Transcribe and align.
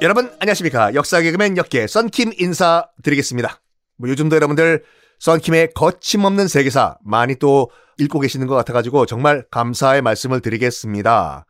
여러분 0.00 0.30
안녕하십니까 0.38 0.94
역사 0.94 1.20
개그맨 1.20 1.56
역계 1.56 1.88
썬킴 1.88 2.34
인사드리겠습니다. 2.38 3.60
뭐 3.96 4.08
요즘도 4.08 4.36
여러분들 4.36 4.84
썬킴의 5.18 5.72
거침없는 5.74 6.46
세계사 6.46 6.98
많이 7.04 7.34
또 7.34 7.68
읽고 7.98 8.20
계시는 8.20 8.46
것 8.46 8.54
같아가지고 8.54 9.06
정말 9.06 9.44
감사의 9.50 10.02
말씀을 10.02 10.40
드리겠습니다. 10.40 11.46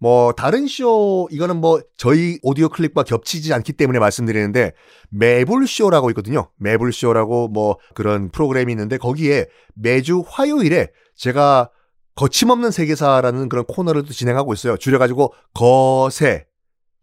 뭐 0.00 0.32
다른 0.32 0.66
쇼 0.66 1.28
이거는 1.30 1.58
뭐 1.58 1.80
저희 1.96 2.40
오디오 2.42 2.68
클립과 2.68 3.04
겹치지 3.04 3.54
않기 3.54 3.74
때문에 3.74 4.00
말씀드리는데 4.00 4.72
매불 5.10 5.68
쇼라고 5.68 6.10
있거든요. 6.10 6.50
매불 6.56 6.92
쇼라고 6.92 7.46
뭐 7.46 7.78
그런 7.94 8.28
프로그램이 8.28 8.72
있는데 8.72 8.98
거기에 8.98 9.46
매주 9.76 10.24
화요일에 10.26 10.88
제가 11.14 11.70
거침없는 12.16 12.72
세계사라는 12.72 13.48
그런 13.48 13.64
코너를 13.66 14.02
또 14.02 14.12
진행하고 14.12 14.52
있어요. 14.52 14.76
줄여가지고 14.76 15.32
거세 15.54 16.46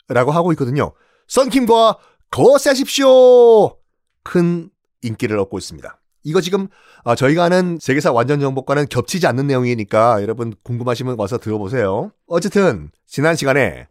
라고 0.08 0.32
하고 0.32 0.52
있거든요. 0.54 0.94
썬킴과 1.28 1.98
거세하십시오. 2.32 3.78
큰 4.24 4.70
인기를 5.02 5.38
얻고 5.40 5.58
있습니다. 5.58 5.98
이거 6.24 6.40
지금 6.42 6.68
아, 7.04 7.16
저희가 7.16 7.44
하는 7.44 7.80
세계사 7.82 8.12
완전 8.12 8.40
정복과는 8.40 8.88
겹치지 8.88 9.26
않는 9.28 9.48
내용이니까 9.48 10.22
여러분 10.22 10.54
궁금하시면 10.64 11.16
와서 11.18 11.38
들어보세요. 11.38 12.12
어쨌든 12.28 12.92
지난 13.08 13.36
시간에 13.36 13.88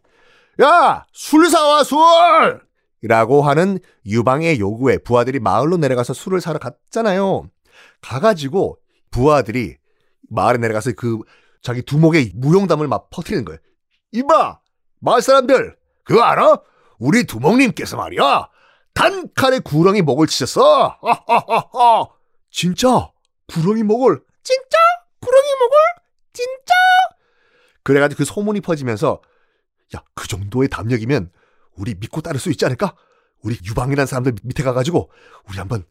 야 0.61 1.05
술 1.11 1.49
사와 1.49 1.83
술! 1.83 1.97
이라고 3.01 3.41
하는 3.41 3.79
유방의 4.05 4.59
요구에 4.59 4.99
부하들이 4.99 5.39
마을로 5.39 5.77
내려가서 5.77 6.13
술을 6.13 6.39
사러 6.39 6.59
갔잖아요. 6.59 7.49
가가지고 8.01 8.77
부하들이 9.09 9.77
마을에 10.29 10.57
내려가서 10.59 10.91
그 10.95 11.19
자기 11.61 11.81
두목에 11.81 12.31
무용담을 12.35 12.87
막 12.87 13.09
퍼뜨리는 13.09 13.43
거예요. 13.43 13.59
이봐 14.11 14.59
마을 14.99 15.21
사람들 15.21 15.75
그거 16.03 16.21
알아? 16.21 16.57
우리 16.99 17.23
두목님께서 17.25 17.97
말이야 17.97 18.49
단칼에 18.93 19.59
구렁이 19.59 20.01
목을 20.01 20.27
치셨어. 20.27 20.97
하하하하. 21.01 22.07
진짜 22.51 23.09
구렁이 23.47 23.83
목을 23.83 24.21
진짜 24.43 24.77
구렁이 25.21 25.47
목을 25.59 25.77
진짜 26.33 26.73
그래가지고 27.83 28.19
그 28.19 28.25
소문이 28.25 28.61
퍼지면서 28.61 29.21
야 29.95 30.03
그 30.15 30.27
정도의 30.27 30.69
담력이면 30.69 31.31
우리 31.75 31.95
믿고 31.95 32.21
따를 32.21 32.39
수 32.39 32.49
있지 32.51 32.65
않을까? 32.65 32.95
우리 33.41 33.57
유방이라는 33.65 34.05
사람들 34.05 34.35
밑에 34.43 34.61
가가지고 34.63 35.09
우리 35.49 35.57
한번 35.57 35.83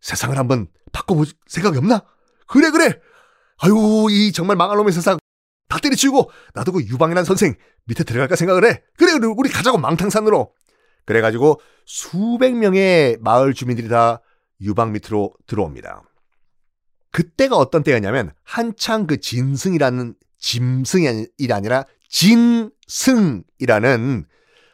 세상을 0.00 0.36
한번 0.36 0.68
바꿔볼 0.92 1.26
생각이 1.46 1.78
없나? 1.78 2.04
그래 2.46 2.70
그래 2.70 3.00
아유 3.58 4.06
이 4.10 4.32
정말 4.32 4.56
망할 4.56 4.76
놈의 4.76 4.92
세상 4.92 5.18
다 5.68 5.78
때려치우고 5.78 6.30
나도 6.54 6.72
그 6.72 6.82
유방이라는 6.82 7.24
선생 7.24 7.54
밑에 7.84 8.04
들어갈까 8.04 8.36
생각을 8.36 8.64
해 8.64 8.82
그래 8.96 9.12
우리 9.12 9.50
가자고 9.50 9.78
망탕산으로 9.78 10.52
그래가지고 11.04 11.60
수백 11.84 12.56
명의 12.56 13.18
마을 13.20 13.54
주민들이 13.54 13.88
다 13.88 14.20
유방 14.60 14.92
밑으로 14.92 15.32
들어옵니다. 15.46 16.02
그때가 17.12 17.56
어떤 17.56 17.82
때였냐면 17.82 18.32
한창 18.44 19.06
그 19.06 19.20
진승이라는 19.20 20.14
짐승이 20.38 21.26
아니라 21.50 21.84
진승이라는 22.08 24.26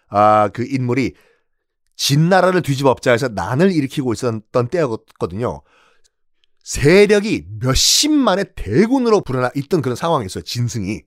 아 0.09 0.49
그 0.53 0.65
인물이 0.65 1.15
진나라를 1.97 2.63
뒤집어엎자 2.63 3.13
해서 3.13 3.29
난을 3.29 3.73
일으키고 3.73 4.13
있었던 4.13 4.69
때였거든요. 4.69 5.63
세력이 6.65 7.45
몇십만의 7.61 8.47
대군으로 8.57 9.21
불어나 9.21 9.51
있던 9.55 9.83
그런 9.83 9.95
상황이었어요. 9.95 10.43
진승이. 10.43 11.03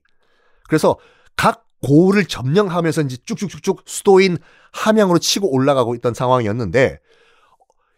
그래서 0.68 0.96
각 1.36 1.66
고을을 1.82 2.26
점령하면서 2.26 3.02
이제 3.02 3.16
쭉쭉쭉쭉 3.24 3.82
수도인 3.84 4.38
함양으로 4.72 5.18
치고 5.18 5.52
올라가고 5.52 5.94
있던 5.96 6.14
상황이었는데 6.14 7.00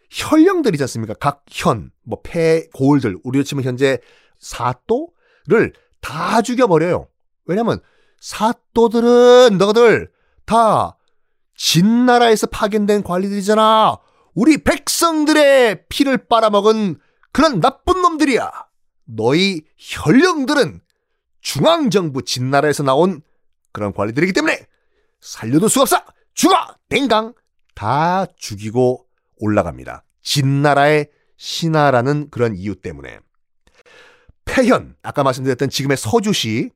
현령들이지 0.09 0.83
않습니까? 0.83 1.13
각 1.13 1.43
현, 1.49 1.91
뭐 2.03 2.19
폐, 2.23 2.67
고을들, 2.73 3.19
우리로 3.23 3.43
치면 3.43 3.63
현재 3.63 3.99
사또를 4.39 5.73
다 6.01 6.41
죽여버려요. 6.41 7.07
왜냐면 7.45 7.79
사또들은 8.19 9.57
너희들 9.57 10.11
다 10.45 10.97
진나라에서 11.55 12.47
파견된 12.47 13.03
관리들이잖아. 13.03 13.97
우리 14.33 14.63
백성들의 14.63 15.85
피를 15.89 16.17
빨아먹은 16.27 16.97
그런 17.31 17.59
나쁜 17.59 18.01
놈들이야. 18.01 18.51
너희 19.05 19.61
현령들은 19.77 20.81
중앙정부 21.41 22.23
진나라에서 22.23 22.83
나온 22.83 23.21
그런 23.71 23.93
관리들이기 23.93 24.33
때문에 24.33 24.67
살려둘 25.19 25.69
수가 25.69 25.81
없어. 25.83 26.03
죽어! 26.33 26.55
땡강! 26.89 27.33
다 27.75 28.25
죽이고 28.37 29.05
올라갑니다. 29.37 30.03
진나라의 30.21 31.09
신하라는 31.37 32.29
그런 32.29 32.55
이유 32.55 32.75
때문에. 32.75 33.19
폐현, 34.45 34.95
아까 35.01 35.23
말씀드렸던 35.23 35.69
지금의 35.69 35.97
서주시, 35.97 36.71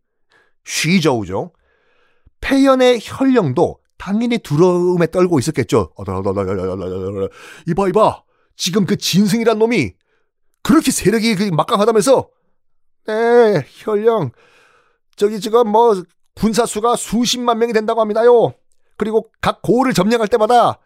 쉬저우죠. 0.63 1.53
폐현의 2.41 2.99
현령도 3.01 3.79
당연히 3.97 4.37
두려움에 4.39 5.07
떨고 5.07 5.39
있었겠죠. 5.39 5.93
이봐, 7.67 7.89
이봐. 7.89 8.23
지금 8.55 8.85
그 8.85 8.95
진승이란 8.95 9.59
놈이 9.59 9.93
그렇게 10.65 10.89
세력이 10.89 11.35
그 11.35 11.43
막강하다면서? 11.43 12.27
네, 13.05 13.65
현령. 13.67 14.31
저기 15.15 15.39
지금 15.39 15.69
뭐 15.69 16.01
군사수가 16.33 16.95
수십만 16.95 17.59
명이 17.59 17.71
된다고 17.71 18.01
합니다요. 18.01 18.55
그리고 18.97 19.29
각 19.41 19.61
고을을 19.61 19.93
점령할 19.93 20.27
때마다 20.27 20.79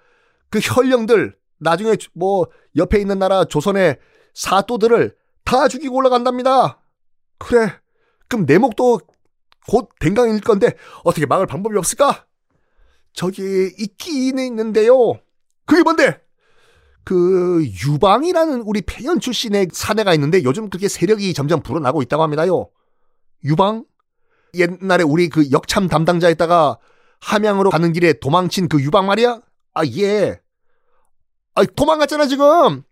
그 0.50 0.60
현령들 0.60 1.34
나중에 1.60 1.96
뭐 2.14 2.48
옆에 2.76 3.00
있는 3.00 3.20
나라 3.20 3.46
조선의 3.46 4.00
사또들을 4.34 5.16
다 5.46 5.70
죽이고 5.70 5.96
올라간답니다. 5.96 6.82
그래. 7.38 7.72
그럼 8.28 8.46
내 8.46 8.58
목도 8.58 9.00
곧 9.70 9.92
댕강일 10.02 10.42
건데 10.42 10.76
어떻게 11.06 11.26
막을 11.26 11.48
방법이 11.48 11.78
없을까? 11.78 12.26
저기 13.14 13.74
있기는 13.78 14.46
있는데요. 14.46 15.22
그게 15.66 15.84
뭔데? 15.84 16.20
그 17.10 17.66
유방이라는 17.66 18.62
우리 18.68 18.84
폐연 18.84 19.20
출신의 19.20 19.70
사내가 19.72 20.14
있는데 20.14 20.44
요즘 20.44 20.70
그게 20.70 20.88
세력이 20.88 21.34
점점 21.34 21.64
불어나고 21.64 22.04
있다고 22.04 22.22
합니다요. 22.22 22.70
유방? 23.44 23.84
옛날에 24.54 25.04
우리 25.04 25.28
그 25.28 25.50
역참 25.52 25.88
담당자였다가 25.88 26.78
함양으로 27.20 27.72
가는 27.72 27.94
길에 27.94 28.14
도망친 28.14 28.70
그 28.70 28.80
유방 28.80 29.08
말이야? 29.08 29.42
아, 29.74 29.86
예. 29.88 30.40
아, 31.56 31.64
도망갔잖아, 31.64 32.28
지금. 32.28 32.84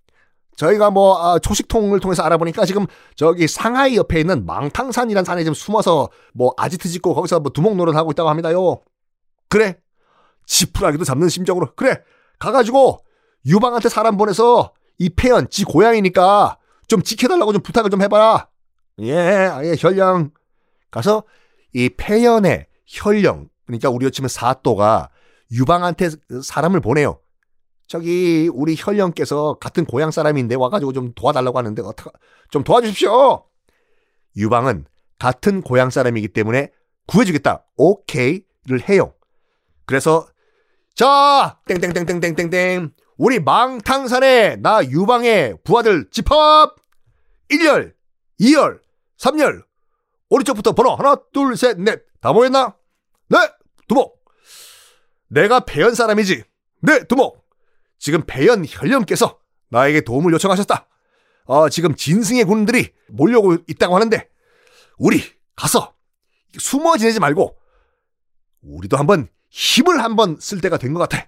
저희가 0.56 0.90
뭐, 0.90 1.22
아, 1.22 1.38
초식통을 1.38 2.00
통해서 2.00 2.24
알아보니까 2.24 2.66
지금 2.66 2.88
저기 3.16 3.48
상하이 3.48 3.98
옆에 3.98 4.20
있는 4.20 4.48
망탕산이란 4.48 5.26
산에 5.26 5.44
좀 5.44 5.54
숨어서 5.54 6.10
뭐 6.34 6.56
아지트 6.58 6.90
짓고 6.90 7.14
거기서 7.14 7.42
뭐 7.42 7.52
두목 7.52 7.76
노릇하고 7.76 8.10
있다고 8.10 8.30
합니다요. 8.30 8.82
그래. 9.48 9.78
지푸라기도 10.48 11.04
잡는 11.04 11.30
심정으로. 11.30 11.76
그래. 11.76 12.02
가가지고 12.40 13.06
유방한테 13.48 13.90
사람 13.90 14.18
보내서 14.18 14.74
이 15.00 15.10
폐연, 15.10 15.50
지 15.50 15.64
고향이니까 15.64 16.58
좀 16.88 17.02
지켜달라고 17.02 17.54
좀 17.54 17.62
부탁을 17.62 17.90
좀 17.90 18.02
해봐라. 18.02 18.50
예, 19.02 19.50
예, 19.64 19.76
혈령. 19.78 20.32
가서 20.92 21.24
이 21.74 21.90
폐연의 21.90 22.68
혈령, 22.86 23.50
그러니까 23.66 23.90
우리로 23.90 24.10
치면 24.10 24.30
사또가 24.30 25.10
유방한테 25.52 26.10
사람을 26.44 26.82
보내요. 26.82 27.20
저기 27.88 28.50
우리 28.54 28.76
혈령께서 28.78 29.58
같은 29.60 29.86
고향 29.86 30.12
사람인데 30.12 30.56
와가지고 30.56 30.94
좀 30.94 31.14
도와달라고 31.14 31.58
하는데 31.58 31.82
어떻게 31.84 32.10
좀 32.50 32.64
도와주십시오. 32.64 33.46
유방은 34.36 34.86
같은 35.20 35.62
고향 35.62 35.90
사람이기 35.90 36.30
때문에 36.30 36.72
구해주겠다. 37.08 37.66
오케이를 37.78 38.90
해요. 38.90 39.14
그래서 39.86 40.28
자 40.96 41.60
땡땡땡땡땡땡땡 41.68 42.92
우리 43.18 43.40
망탕산에 43.40 44.58
나 44.58 44.84
유방의 44.84 45.58
부하들 45.64 46.10
집합 46.12 46.76
1열 47.50 47.94
2열 48.40 48.80
3열 49.18 49.64
오른쪽부터 50.30 50.74
번호 50.74 50.96
하나 50.96 51.16
둘 51.34 51.54
셋 51.56 51.78
넷 51.80 52.06
다 52.22 52.34
모였나? 52.34 52.76
네 53.30 53.38
두목 53.88 54.24
내가 55.30 55.62
배연 55.62 55.96
사람이지 55.96 56.44
네 56.82 57.04
두목 57.06 57.48
지금 57.98 58.24
배연 58.28 58.66
혈령께서 58.68 59.40
나에게 59.70 60.02
도움을 60.02 60.32
요청하셨다. 60.34 60.88
어, 61.46 61.70
지금 61.70 61.96
진승의 61.96 62.44
군들이 62.46 62.94
몰려오고 63.10 63.58
있다고 63.68 63.96
하는데 63.96 64.30
우리 64.98 65.22
가서 65.56 65.94
숨어 66.58 66.98
지내지 66.98 67.20
말고 67.20 67.58
우리도 68.62 68.98
한번 68.98 69.28
힘을 69.50 70.04
한번 70.04 70.38
쓸 70.40 70.62
때가 70.62 70.78
된 70.78 70.94
것 70.94 71.00
같아. 71.00 71.28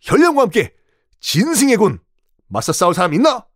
혈령과 0.00 0.42
함께 0.42 0.72
진승의 1.20 1.76
군 1.76 1.98
맞서 2.48 2.72
싸울 2.72 2.94
사람 2.94 3.14
있나? 3.14 3.46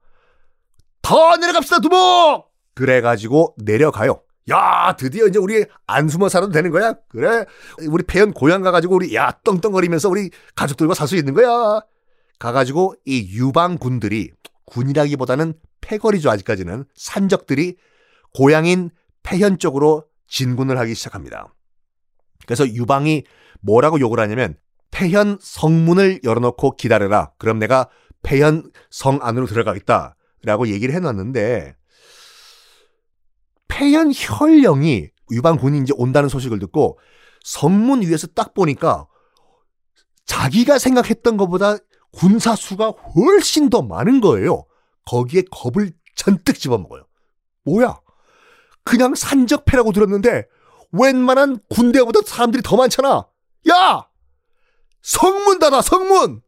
더 1.03 1.37
내려갑시다 1.37 1.81
두목! 1.81 2.51
그래가지고 2.75 3.55
내려가요. 3.59 4.23
야, 4.51 4.95
드디어 4.99 5.27
이제 5.27 5.39
우리 5.39 5.65
안 5.87 6.09
숨어 6.09 6.29
살아도 6.29 6.53
되는 6.53 6.71
거야? 6.71 6.95
그래? 7.09 7.45
우리 7.89 8.03
폐연 8.05 8.33
고향 8.33 8.63
가가지고 8.63 8.97
우리 8.97 9.15
야, 9.15 9.31
떵떵거리면서 9.43 10.09
우리 10.09 10.31
가족들과 10.55 10.95
살 10.95 11.09
수 11.09 11.17
있는 11.17 11.35
거야? 11.35 11.81
가가지고 12.39 12.95
이 13.07 13.37
유방군들이 13.39 14.33
군이라기보다는 14.67 15.55
패거리죠, 15.81 16.31
아직까지는. 16.31 16.85
산적들이 16.95 17.77
고향인 18.35 18.91
폐현 19.23 19.59
쪽으로 19.59 20.05
진군을 20.27 20.79
하기 20.79 20.95
시작합니다. 20.95 21.55
그래서 22.47 22.67
유방이 22.67 23.25
뭐라고 23.61 24.01
욕을 24.01 24.21
하냐면 24.21 24.57
폐현 24.95 25.39
성문을 25.41 26.21
열어놓고 26.23 26.77
기다려라. 26.77 27.33
그럼 27.37 27.59
내가 27.59 27.89
폐현 28.23 28.71
성 28.91 29.19
안으로 29.21 29.47
들어가겠다. 29.47 30.17
라고 30.45 30.69
얘기를 30.69 30.95
해놨는데 30.95 31.75
폐현 33.67 34.13
혈령이 34.15 35.09
유방군이 35.33 35.81
이제 35.81 35.93
온다는 35.97 36.29
소식을 36.29 36.61
듣고 36.61 36.99
성문 37.43 38.03
위에서 38.03 38.29
딱 38.29 38.55
보니까 38.55 39.09
자기가 40.27 40.79
생각했던 40.79 41.39
것보다 41.39 41.77
군사 42.13 42.55
수가 42.55 42.91
훨씬 42.91 43.71
더 43.71 43.83
많은 43.83 44.21
거예요. 44.21 44.65
거기에 45.07 45.43
겁을 45.51 45.93
잔뜩 46.15 46.59
집어먹어요. 46.59 47.05
뭐야? 47.65 47.99
그냥 48.85 49.17
산적패라고 49.17 49.91
들었는데 49.91 50.47
웬만한 50.93 51.59
군대보다 51.69 52.21
사람들이 52.25 52.63
더 52.63 52.77
많잖아. 52.77 53.27
야! 53.71 54.14
성문 55.05 55.59
닫아, 55.59 55.83
성문! 55.83 56.41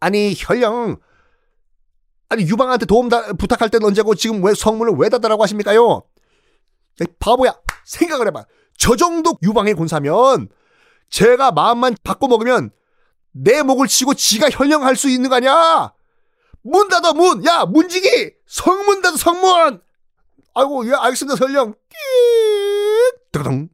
아니, 0.00 0.34
혈령. 0.36 0.98
아니, 2.28 2.42
유방한테 2.42 2.84
도움 2.84 3.08
다, 3.08 3.32
부탁할 3.32 3.70
땐 3.70 3.84
언제고 3.84 4.16
지금 4.16 4.44
왜 4.44 4.54
성문을 4.54 4.94
왜 4.98 5.08
닫으라고 5.08 5.40
하십니까요? 5.44 6.02
야, 7.00 7.06
바보야. 7.20 7.54
생각을 7.84 8.26
해봐. 8.26 8.44
저 8.76 8.96
정도 8.96 9.38
유방의 9.42 9.74
군사면 9.74 10.48
제가 11.10 11.52
마음만 11.52 11.96
바꿔 12.02 12.26
먹으면 12.26 12.70
내 13.32 13.62
목을 13.62 13.86
치고 13.86 14.14
지가 14.14 14.50
현령할 14.50 14.96
수 14.96 15.08
있는 15.08 15.30
거 15.30 15.36
아니야? 15.36 15.92
문 16.62 16.88
닫아, 16.88 17.12
문! 17.12 17.44
야, 17.46 17.66
문지기! 17.66 18.32
성문 18.46 19.00
닫아, 19.00 19.16
성문! 19.16 19.80
아이고, 20.54 20.88
예, 20.88 20.92
알겠습니다, 20.94 21.36
현령. 21.36 21.74
뜨거덩. 23.30 23.68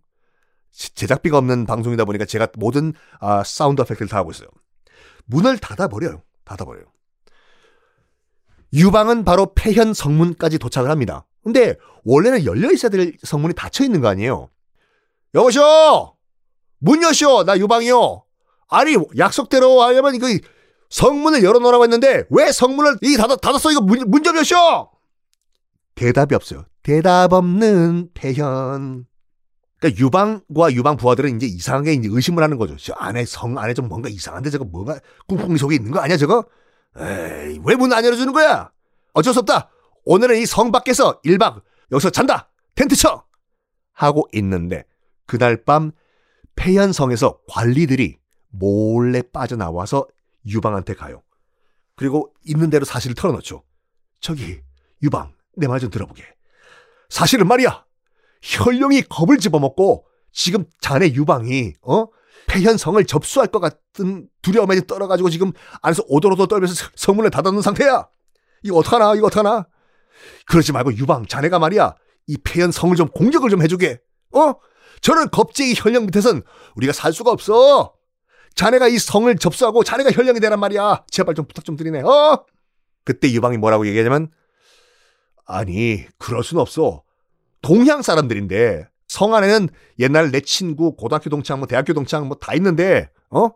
제작비가 0.76 1.38
없는 1.38 1.64
방송이다 1.64 2.04
보니까 2.04 2.26
제가 2.26 2.48
모든 2.56 2.92
아, 3.18 3.42
sound 3.44 3.80
effect를 3.80 4.08
다 4.08 4.18
하고 4.18 4.30
있어요. 4.30 4.48
문을 5.24 5.58
닫아버려요. 5.58 6.22
닫아버려요. 6.44 6.84
유방은 8.74 9.24
바로 9.24 9.52
폐현 9.54 9.94
성문까지 9.94 10.58
도착을 10.58 10.90
합니다. 10.90 11.26
근데 11.42 11.76
원래는 12.04 12.44
열려 12.44 12.70
있어야 12.72 12.90
될 12.90 13.16
성문이 13.22 13.54
닫혀 13.54 13.84
있는 13.84 14.00
거 14.00 14.08
아니에요? 14.08 14.50
여보시오! 15.34 16.14
문 16.78 17.02
여시오! 17.02 17.44
나 17.44 17.56
유방이요! 17.56 18.24
아니, 18.68 18.96
약속대로 19.16 19.80
하려면 19.82 20.14
이거 20.14 20.26
성문을 20.90 21.42
열어놓으라고 21.42 21.84
했는데 21.84 22.24
왜 22.30 22.52
성문을 22.52 22.98
이 23.02 23.16
닫아, 23.16 23.36
닫았어? 23.36 23.70
이거 23.70 23.80
문, 23.80 24.10
문좀 24.10 24.36
여시오! 24.36 24.90
대답이 25.94 26.34
없어요. 26.34 26.64
대답 26.82 27.32
없는 27.32 28.10
폐현. 28.12 29.06
그러니까 29.78 30.00
유방과 30.02 30.72
유방 30.72 30.96
부하들은 30.96 31.36
이제 31.36 31.46
이상하게 31.46 31.94
이제 31.94 32.08
의심을 32.10 32.42
하는 32.42 32.56
거죠. 32.56 32.76
저 32.76 32.94
안에 32.94 33.24
성 33.24 33.58
안에 33.58 33.74
좀 33.74 33.88
뭔가 33.88 34.08
이상한데 34.08 34.50
저거 34.50 34.64
뭔가 34.64 34.98
꿍꿍이 35.28 35.58
속에 35.58 35.74
있는 35.76 35.90
거 35.90 36.00
아니야 36.00 36.16
저거? 36.16 36.44
에이 36.98 37.60
왜 37.64 37.76
문 37.76 37.92
안 37.92 38.04
열어주는 38.04 38.32
거야? 38.32 38.70
어쩔 39.12 39.32
수 39.34 39.40
없다. 39.40 39.70
오늘은 40.04 40.38
이 40.38 40.46
성 40.46 40.72
밖에서 40.72 41.20
1박 41.22 41.62
여기서 41.92 42.10
잔다. 42.10 42.50
텐트 42.74 42.96
쳐. 42.96 43.24
하고 43.92 44.28
있는데 44.34 44.84
그날 45.26 45.62
밤 45.64 45.92
폐현성에서 46.56 47.40
관리들이 47.48 48.18
몰래 48.48 49.22
빠져나와서 49.22 50.06
유방한테 50.46 50.94
가요. 50.94 51.22
그리고 51.96 52.32
있는 52.44 52.70
대로 52.70 52.84
사실을 52.84 53.14
털어놓죠. 53.14 53.62
저기 54.20 54.60
유방 55.02 55.34
내 55.56 55.66
말 55.66 55.80
좀 55.80 55.90
들어보게. 55.90 56.22
사실은 57.08 57.46
말이야. 57.48 57.85
혈령이 58.42 59.02
겁을 59.02 59.38
집어먹고 59.38 60.06
지금 60.32 60.64
자네 60.80 61.12
유방이 61.12 61.74
어 61.82 62.06
폐현성을 62.46 63.04
접수할 63.06 63.48
것 63.48 63.60
같은 63.60 64.28
두려움에 64.42 64.80
떨어가지고 64.86 65.30
지금 65.30 65.52
안에서 65.82 66.04
오도로도 66.08 66.46
떨면서 66.46 66.90
성문을 66.94 67.30
닫아놓은 67.30 67.62
상태야. 67.62 68.08
이거 68.62 68.76
어떡하나 68.78 69.14
이거 69.14 69.26
어떡하나. 69.26 69.66
그러지 70.46 70.72
말고 70.72 70.94
유방 70.96 71.26
자네가 71.26 71.58
말이야 71.58 71.94
이 72.28 72.36
폐현성을 72.38 72.94
좀 72.96 73.08
공격을 73.08 73.50
좀 73.50 73.62
해주게. 73.62 74.00
어? 74.34 74.54
저는 75.00 75.30
겁쟁이 75.30 75.74
혈령 75.76 76.06
밑에선 76.06 76.42
우리가 76.76 76.92
살 76.92 77.12
수가 77.12 77.30
없어. 77.30 77.94
자네가 78.54 78.88
이 78.88 78.98
성을 78.98 79.34
접수하고 79.36 79.84
자네가 79.84 80.10
혈령이 80.12 80.40
되란 80.40 80.58
말이야. 80.60 81.04
제발 81.10 81.34
좀 81.34 81.46
부탁 81.46 81.64
좀 81.64 81.76
드리네. 81.76 82.00
어? 82.02 82.44
그때 83.04 83.30
유방이 83.30 83.58
뭐라고 83.58 83.86
얘기하냐면 83.86 84.30
아니 85.44 86.04
그럴 86.18 86.42
순 86.42 86.58
없어. 86.58 87.02
동양 87.66 88.00
사람들인데 88.00 88.88
성 89.08 89.34
안에는 89.34 89.68
옛날 89.98 90.30
내 90.30 90.40
친구 90.40 90.94
고등학교 90.94 91.30
동창 91.30 91.58
뭐 91.58 91.66
대학교 91.66 91.94
동창 91.94 92.28
뭐 92.28 92.38
다 92.38 92.54
있는데 92.54 93.10
어? 93.28 93.48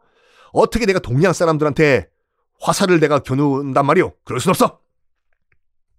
어떻게 0.53 0.85
내가 0.85 0.99
동양 0.99 1.33
사람들한테 1.33 2.09
화살을 2.61 2.99
내가 2.99 3.21
겨눈단 3.21 3.87
말이오? 3.87 4.13
그럴 4.25 4.41
순 4.41 4.51
없어. 4.51 4.81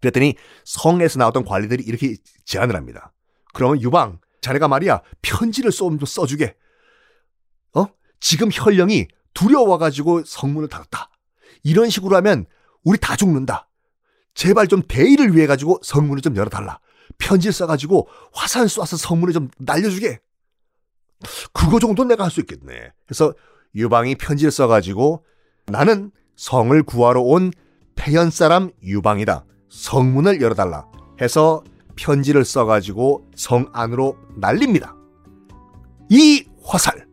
그랬더니 0.01 0.35
성에서 0.65 1.19
나왔던 1.19 1.45
관리들이 1.45 1.83
이렇게 1.85 2.17
제안을 2.43 2.75
합니다. 2.75 3.13
그러면 3.53 3.81
유방 3.81 4.19
자네가 4.41 4.67
말이야 4.67 5.01
편지를 5.21 5.71
좀 5.71 5.97
써주게. 5.97 6.57
어? 7.77 7.85
지금 8.19 8.49
혈령이 8.51 9.07
두려워가지고 9.33 10.25
성문을 10.25 10.67
닫았다. 10.67 11.09
이런 11.63 11.89
식으로 11.89 12.17
하면 12.17 12.45
우리 12.83 12.97
다 12.99 13.15
죽는다. 13.15 13.69
제발 14.33 14.67
좀 14.67 14.81
대의를 14.85 15.33
위해 15.33 15.47
가지고 15.47 15.79
성문을 15.81 16.21
좀 16.21 16.35
열어달라 16.35 16.81
편지를 17.17 17.53
써가지고 17.53 18.07
화살 18.33 18.65
쏴서 18.65 18.97
성문에 18.97 19.33
좀 19.33 19.49
날려주게. 19.57 20.19
그거 21.53 21.79
정도는 21.79 22.09
내가 22.09 22.23
할 22.23 22.31
수 22.31 22.39
있겠네. 22.41 22.91
그래서 23.05 23.33
유방이 23.75 24.15
편지를 24.15 24.51
써가지고 24.51 25.23
나는 25.67 26.11
성을 26.35 26.81
구하러 26.83 27.21
온 27.21 27.51
폐연 27.95 28.31
사람 28.31 28.71
유방이다. 28.83 29.45
성문을 29.69 30.41
열어달라. 30.41 30.85
해서 31.21 31.63
편지를 31.95 32.43
써가지고 32.43 33.29
성 33.35 33.69
안으로 33.73 34.17
날립니다. 34.35 34.95
이 36.09 36.45
화살 36.63 37.07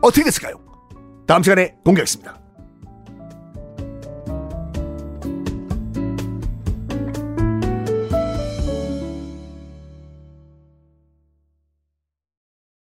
어떻게 0.00 0.24
됐을까요? 0.24 0.60
다음 1.26 1.42
시간에 1.42 1.74
공개하겠습니다. 1.84 2.39